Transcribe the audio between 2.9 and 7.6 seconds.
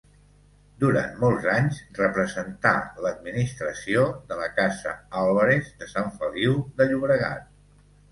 l'administració de la Casa Álvarez de Sant Feliu de Llobregat.